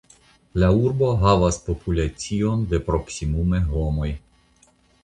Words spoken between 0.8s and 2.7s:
urbo havas populacion